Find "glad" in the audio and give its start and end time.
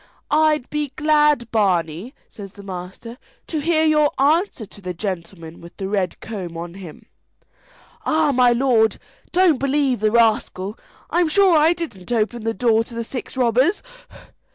0.95-1.51